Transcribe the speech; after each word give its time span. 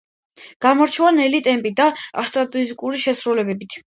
გამოირჩევა 0.65 1.11
ნელი 1.17 1.41
ტემპითა 1.49 1.87
და 1.91 2.07
აკუსტიკური 2.23 3.05
შესრულებით. 3.07 3.81